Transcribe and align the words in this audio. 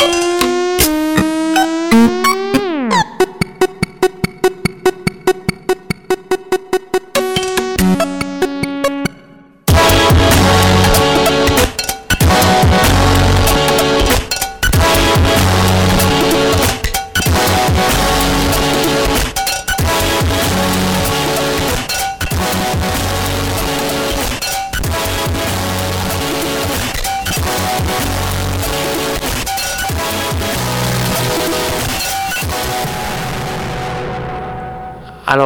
Alors 0.00 0.47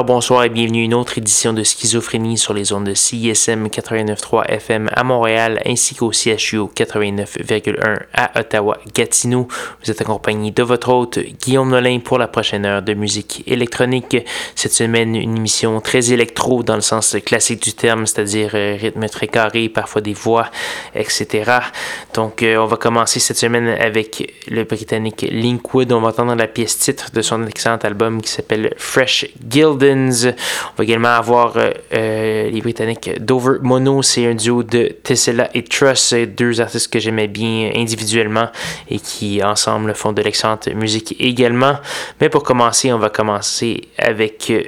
bonsoir 0.05 0.43
et 0.43 0.49
bienvenue 0.49 0.81
à 0.81 0.85
une 0.85 0.95
autre 0.95 1.19
édition 1.19 1.53
de 1.53 1.63
Schizophrénie 1.63 2.37
sur 2.37 2.55
les 2.55 2.73
ondes 2.73 2.87
de 2.87 2.95
CISM 2.95 3.67
89.3 3.67 4.47
FM 4.49 4.91
à 4.93 5.05
Montréal 5.05 5.63
ainsi 5.65 5.95
qu'au 5.95 6.11
CHU 6.11 6.63
89.1 6.75 8.01
à 8.13 8.41
Ottawa-Gatineau. 8.41 9.47
Vous 9.83 9.91
êtes 9.91 10.01
accompagné 10.01 10.51
de 10.51 10.63
votre 10.63 10.89
hôte 10.89 11.19
Guillaume 11.19 11.71
Nolin 11.71 12.01
pour 12.01 12.19
la 12.19 12.27
prochaine 12.27 12.65
heure 12.65 12.83
de 12.83 12.95
musique 12.95 13.45
électronique. 13.47 14.17
Cette 14.57 14.73
semaine, 14.73 15.15
une 15.15 15.37
émission 15.37 15.81
très 15.81 16.13
électro 16.13 16.63
dans 16.63 16.75
le 16.75 16.81
sens 16.81 17.17
classique 17.25 17.63
du 17.63 17.75
terme, 17.75 18.07
c'est-à-dire 18.07 18.51
euh, 18.55 18.77
rythme 18.81 19.07
très 19.09 19.29
carré, 19.29 19.69
parfois 19.69 20.01
des 20.01 20.15
voix, 20.15 20.51
etc. 20.95 21.53
Donc 22.15 22.43
euh, 22.43 22.57
on 22.57 22.67
va 22.67 22.77
commencer 22.77 23.21
cette 23.21 23.39
semaine 23.39 23.69
avec 23.69 24.35
le 24.49 24.65
Britannique 24.65 25.27
Linkwood. 25.31 25.93
On 25.93 26.01
va 26.01 26.09
entendre 26.09 26.35
la 26.35 26.49
pièce 26.49 26.79
titre 26.79 27.11
de 27.13 27.23
son 27.23 27.47
excellent 27.47 27.79
album 27.79 28.21
qui 28.21 28.31
s'appelle 28.31 28.75
Fresh 28.77 29.27
Guild. 29.45 29.92
On 29.93 30.77
va 30.77 30.85
également 30.85 31.09
avoir 31.09 31.57
euh, 31.57 31.71
euh, 31.93 32.51
les 32.51 32.61
Britanniques 32.61 33.23
Dover 33.23 33.59
Mono, 33.63 34.03
c'est 34.03 34.27
un 34.27 34.35
duo 34.35 34.63
de 34.63 34.89
Tesla 35.03 35.49
et 35.55 35.63
Truss, 35.65 36.15
deux 36.37 36.61
artistes 36.61 36.93
que 36.93 36.99
j'aimais 36.99 37.29
bien 37.29 37.71
individuellement 37.75 38.49
et 38.91 38.99
qui 38.99 39.43
ensemble 39.43 39.95
font 39.95 40.13
de 40.13 40.23
l'excellente 40.23 40.69
musique 40.69 41.17
également. 41.19 41.77
Mais 42.21 42.29
pour 42.29 42.43
commencer, 42.43 42.93
on 42.93 42.99
va 42.99 43.11
commencer 43.11 43.89
avec 43.99 44.51
euh, 44.51 44.63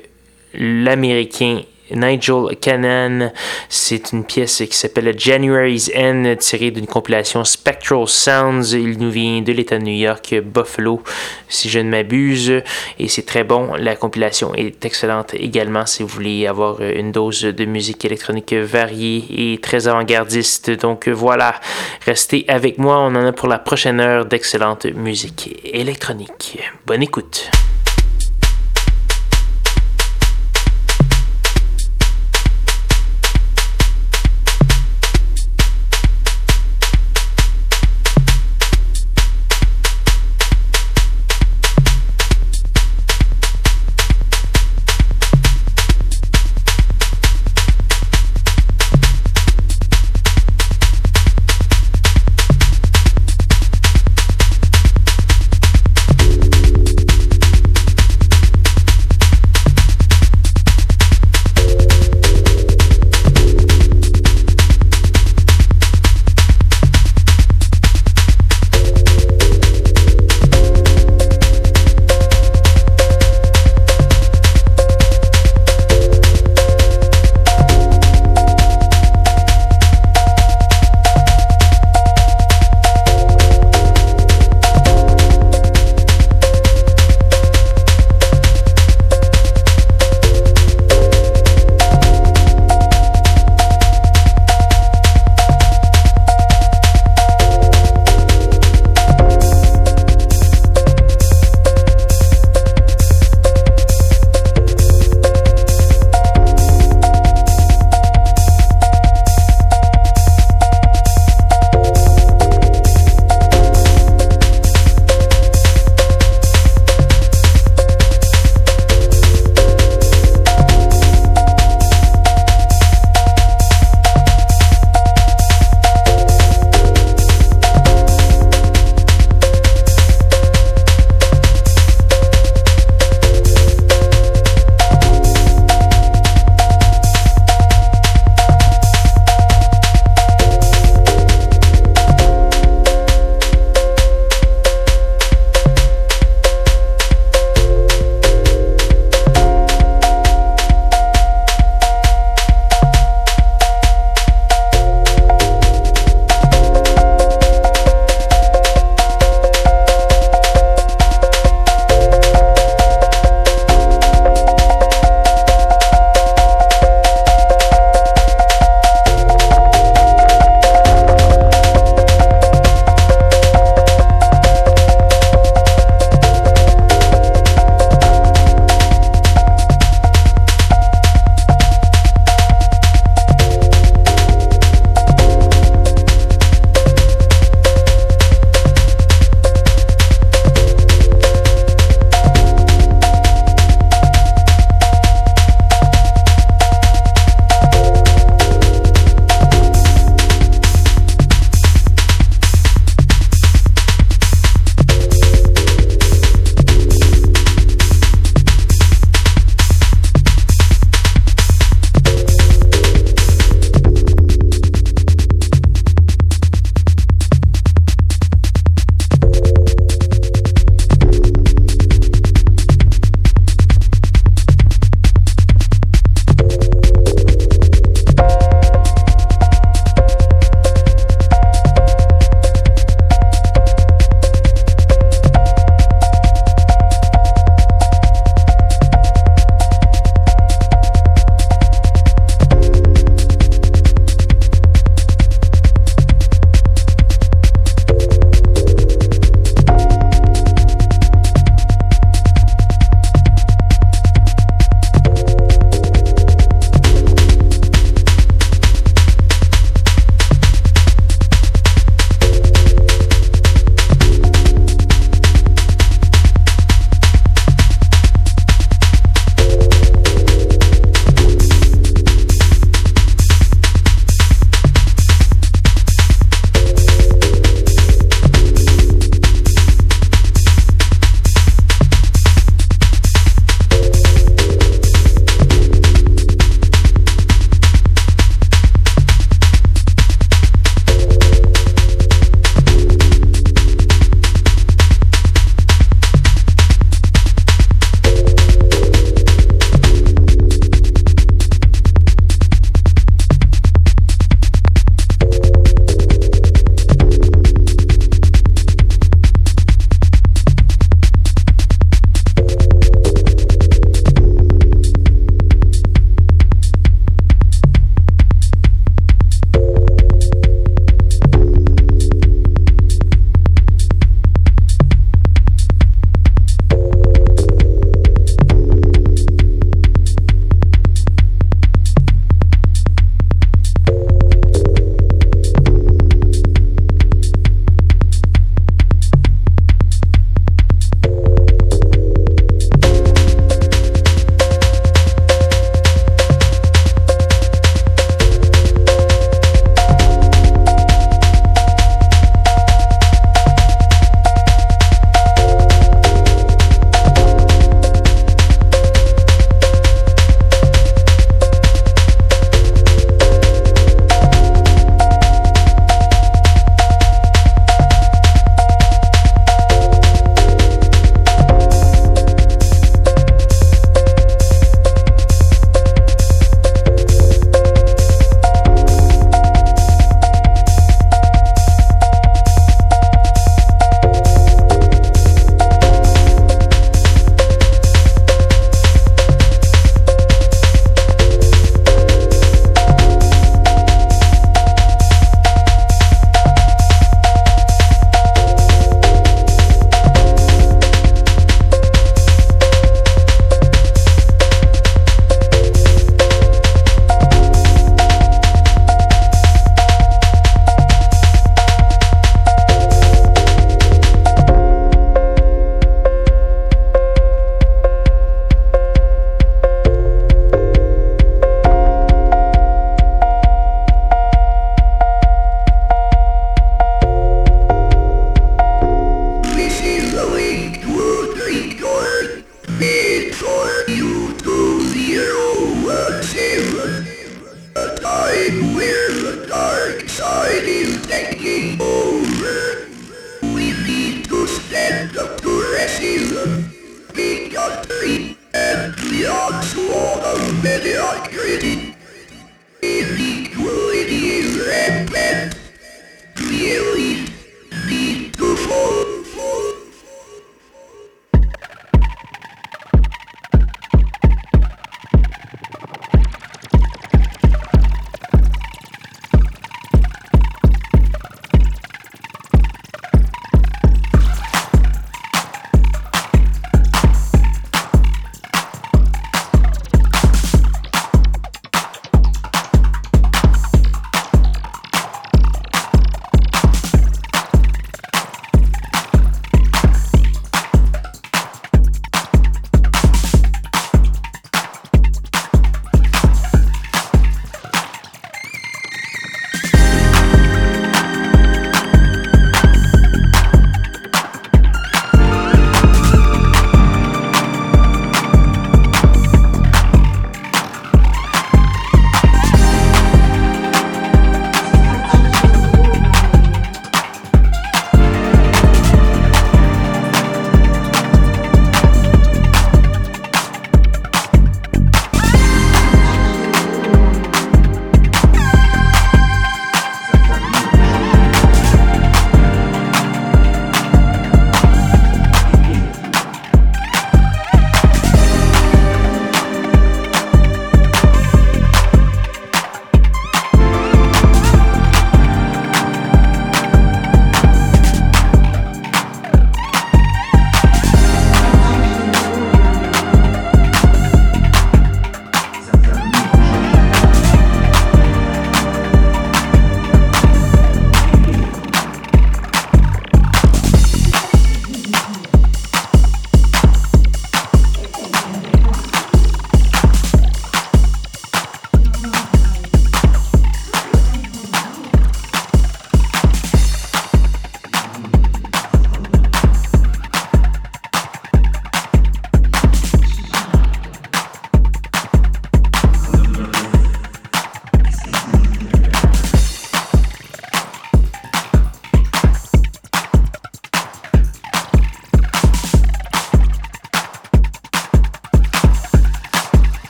l'américain 0.55 1.61
Nigel 1.91 2.57
Cannon. 2.61 3.31
C'est 3.69 4.13
une 4.13 4.25
pièce 4.25 4.63
qui 4.69 4.77
s'appelle 4.77 5.15
January's 5.19 5.91
End, 5.97 6.35
tirée 6.39 6.71
d'une 6.71 6.87
compilation 6.87 7.45
Spectral 7.45 8.07
Sounds. 8.07 8.73
Il 8.73 8.99
nous 8.99 9.11
vient 9.11 9.43
de 9.43 9.53
l'État 9.53 9.79
de 9.79 9.85
New 9.85 9.95
York, 9.95 10.35
Buffalo, 10.43 11.03
si 11.49 11.69
je 11.69 11.79
ne 11.79 11.91
m'abuse. 11.91 12.62
Et 12.99 13.09
c'est 13.09 13.27
très 13.27 13.45
bon. 13.45 13.75
La 13.79 13.97
compilation 13.97 14.55
est 14.55 14.85
excellente 14.85 15.35
également 15.35 15.87
si 15.87 16.03
vous 16.03 16.09
voulez 16.09 16.47
avoir 16.47 16.81
une 16.81 17.12
dose 17.12 17.43
de 17.43 17.65
musique 17.65 18.05
électronique 18.05 18.53
variée 18.53 19.53
et 19.53 19.59
très 19.59 19.89
avant-gardiste. 19.89 20.71
Donc 20.71 21.09
voilà, 21.09 21.61
restez 22.05 22.45
avec 22.49 22.79
moi. 22.79 22.99
On 22.99 23.15
en 23.15 23.27
a 23.27 23.33
pour 23.33 23.49
la 23.49 23.59
prochaine 23.59 24.01
heure 24.01 24.25
d'excellente 24.25 24.87
musique 24.87 25.61
électronique. 25.65 26.59
Bonne 26.87 27.03
écoute. 27.03 27.51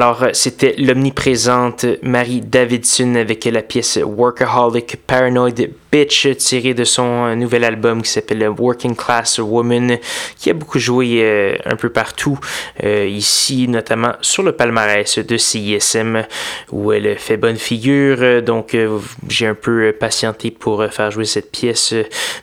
Alors, 0.00 0.28
c'était 0.32 0.76
l'omniprésente 0.78 1.84
Marie 2.02 2.40
Davidson 2.40 3.16
avec 3.16 3.44
la 3.44 3.60
pièce 3.60 3.98
Workaholic 4.02 4.96
Paranoid 5.06 5.52
Bitch 5.92 6.28
tirée 6.36 6.74
de 6.74 6.84
son 6.84 7.34
nouvel 7.34 7.64
album 7.64 8.02
qui 8.02 8.10
s'appelle 8.10 8.48
Working 8.48 8.94
Class 8.94 9.38
Woman, 9.38 9.98
qui 10.38 10.50
a 10.50 10.54
beaucoup 10.54 10.78
joué 10.78 11.20
euh, 11.22 11.56
un 11.64 11.74
peu 11.74 11.90
partout, 11.90 12.38
euh, 12.84 13.06
ici 13.06 13.66
notamment 13.66 14.12
sur 14.20 14.42
le 14.42 14.52
palmarès 14.52 15.18
de 15.18 15.36
CISM 15.36 16.24
où 16.70 16.92
elle 16.92 17.18
fait 17.18 17.36
bonne 17.36 17.56
figure. 17.56 18.42
Donc, 18.42 18.74
euh, 18.74 18.98
j'ai 19.28 19.46
un 19.46 19.54
peu 19.54 19.92
patienté 19.98 20.50
pour 20.50 20.84
faire 20.86 21.10
jouer 21.10 21.24
cette 21.24 21.50
pièce, 21.50 21.92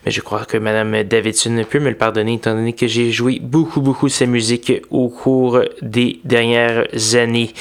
mais 0.06 0.12
je 0.12 0.22
crois 0.22 0.46
que 0.46 0.58
Madame 0.58 1.04
Davidson 1.04 1.64
peut 1.70 1.80
me 1.80 1.90
le 1.90 1.96
pardonner 1.96 2.34
étant 2.34 2.54
donné 2.54 2.74
que 2.74 2.88
j'ai 2.88 3.12
joué 3.12 3.40
beaucoup, 3.42 3.82
beaucoup 3.82 4.08
de 4.08 4.14
sa 4.14 4.26
musique 4.26 4.74
au 4.92 5.08
cours 5.08 5.62
des 5.82 6.20
dernières 6.26 6.86
années. 7.14 7.54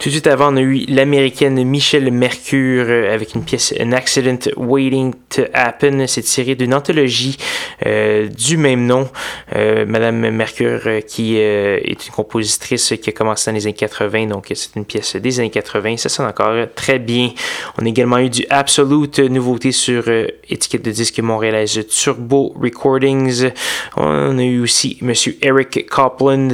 Tout 0.00 0.08
de 0.08 0.14
suite 0.14 0.26
avant, 0.26 0.52
on 0.52 0.56
a 0.56 0.60
eu 0.60 0.84
l'américaine 0.88 1.62
Michelle 1.64 2.10
Mercure 2.10 2.88
avec 3.12 3.34
une 3.34 3.44
pièce 3.44 3.72
An 3.80 3.92
Accident 3.92 4.38
Waiting 4.56 5.14
Happen. 5.52 6.06
C'est 6.06 6.22
tiré 6.22 6.54
d'une 6.54 6.74
anthologie 6.74 7.36
euh, 7.86 8.28
du 8.28 8.56
même 8.56 8.86
nom. 8.86 9.08
Euh, 9.54 9.84
Madame 9.86 10.30
Mercure, 10.30 10.80
euh, 10.86 11.00
qui 11.00 11.36
est 11.36 12.06
une 12.06 12.12
compositrice 12.12 12.94
qui 13.00 13.10
a 13.10 13.12
commencé 13.12 13.50
dans 13.50 13.54
les 13.54 13.66
années 13.66 13.74
80, 13.74 14.26
donc 14.26 14.46
c'est 14.54 14.76
une 14.76 14.84
pièce 14.84 15.16
des 15.16 15.40
années 15.40 15.50
80. 15.50 15.96
Ça 15.98 16.08
sonne 16.08 16.26
encore 16.26 16.66
très 16.74 16.98
bien. 16.98 17.30
On 17.80 17.84
a 17.84 17.88
également 17.88 18.18
eu 18.18 18.30
du 18.30 18.46
Absolute, 18.50 19.18
nouveauté 19.18 19.72
sur 19.72 20.04
étiquette 20.48 20.84
de 20.84 20.90
disque 20.90 21.20
montréalaise 21.20 21.86
Turbo 21.88 22.54
Recordings. 22.60 23.50
On 23.96 24.38
a 24.38 24.42
eu 24.42 24.60
aussi 24.60 24.98
Monsieur 25.02 25.36
Eric 25.42 25.86
Copland 25.88 26.48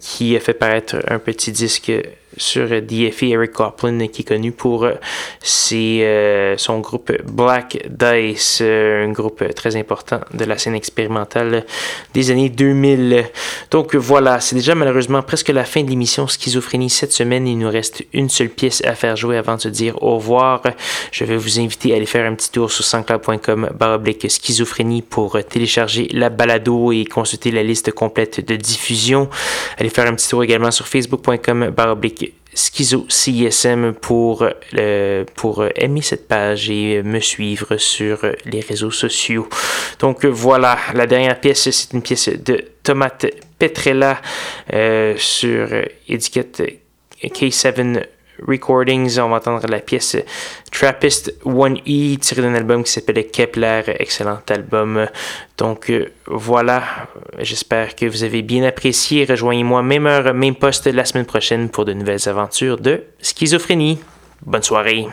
qui 0.00 0.36
a 0.36 0.40
fait 0.40 0.54
paraître 0.54 0.96
un 1.08 1.18
petit 1.18 1.52
disque 1.52 1.92
sur 2.36 2.68
DFE, 2.68 3.24
Eric 3.24 3.52
Copeland, 3.52 4.06
qui 4.08 4.22
est 4.22 4.24
connu 4.24 4.52
pour 4.52 4.84
euh, 4.84 4.94
euh, 5.72 6.54
son 6.56 6.78
groupe 6.80 7.12
Black 7.24 7.78
Dice, 7.88 8.60
euh, 8.62 9.06
un 9.06 9.12
groupe 9.12 9.42
très 9.54 9.76
important 9.76 10.20
de 10.32 10.44
la 10.44 10.58
scène 10.58 10.74
expérimentale 10.74 11.64
des 12.14 12.30
années 12.30 12.48
2000. 12.48 13.24
Donc 13.70 13.94
voilà, 13.94 14.40
c'est 14.40 14.56
déjà 14.56 14.74
malheureusement 14.74 15.22
presque 15.22 15.48
la 15.48 15.64
fin 15.64 15.82
de 15.82 15.90
l'émission 15.90 16.26
Schizophrénie 16.26 16.90
cette 16.90 17.12
semaine. 17.12 17.46
Il 17.46 17.58
nous 17.58 17.70
reste 17.70 18.04
une 18.12 18.28
seule 18.28 18.50
pièce 18.50 18.82
à 18.84 18.94
faire 18.94 19.16
jouer 19.16 19.36
avant 19.36 19.56
de 19.56 19.62
se 19.62 19.68
dire 19.68 20.00
au 20.02 20.16
revoir. 20.16 20.62
Je 21.12 21.24
vais 21.24 21.36
vous 21.36 21.58
inviter 21.58 21.92
à 21.92 21.96
aller 21.96 22.06
faire 22.06 22.30
un 22.30 22.34
petit 22.34 22.50
tour 22.50 22.70
sur 22.70 22.84
sanscloud.com 22.84 23.70
baroblique 23.78 24.30
schizophrénie 24.30 25.02
pour 25.02 25.42
télécharger 25.44 26.08
la 26.12 26.30
balado 26.30 26.92
et 26.92 27.04
consulter 27.04 27.50
la 27.50 27.62
liste 27.62 27.92
complète 27.92 28.46
de 28.46 28.56
diffusion. 28.56 29.28
Allez 29.78 29.90
faire 29.90 30.06
un 30.06 30.14
petit 30.14 30.28
tour 30.28 30.44
également 30.44 30.70
sur 30.70 30.86
facebook.com 30.86 31.70
baroblique 31.70 32.19
Schizo 32.54 33.06
CSM 33.08 33.94
pour, 33.94 34.46
euh, 34.76 35.24
pour 35.36 35.64
aimer 35.76 36.02
cette 36.02 36.26
page 36.26 36.70
et 36.70 37.02
me 37.02 37.20
suivre 37.20 37.76
sur 37.76 38.18
les 38.44 38.60
réseaux 38.60 38.90
sociaux. 38.90 39.48
Donc 39.98 40.24
voilà, 40.24 40.78
la 40.94 41.06
dernière 41.06 41.40
pièce, 41.40 41.70
c'est 41.70 41.92
une 41.92 42.02
pièce 42.02 42.28
de 42.28 42.64
Tomate 42.82 43.26
Petrella 43.58 44.20
euh, 44.72 45.14
sur 45.16 45.68
étiquette 46.08 46.62
K7 47.22 48.04
Recordings. 48.46 49.18
On 49.18 49.28
va 49.28 49.36
entendre 49.36 49.66
la 49.68 49.80
pièce 49.80 50.16
Trappist 50.72 51.34
1E 51.44 52.18
tirée 52.18 52.42
d'un 52.42 52.54
album 52.54 52.84
qui 52.84 52.92
s'appelle 52.92 53.26
Kepler. 53.30 53.82
Excellent 53.98 54.40
album. 54.48 55.06
Donc 55.58 55.90
euh, 55.90 56.12
voilà, 56.26 56.82
j'espère 57.38 57.94
que 57.94 58.06
vous 58.06 58.24
avez 58.24 58.42
bien 58.42 58.64
apprécié. 58.64 59.24
Rejoignez-moi 59.24 59.82
même 59.82 60.06
heure, 60.06 60.32
même 60.34 60.54
poste 60.54 60.86
la 60.86 61.04
semaine 61.04 61.26
prochaine 61.26 61.68
pour 61.68 61.84
de 61.84 61.92
nouvelles 61.92 62.28
aventures 62.28 62.78
de 62.78 63.04
schizophrénie. 63.20 63.98
Bonne 64.44 64.62
soirée. 64.62 65.06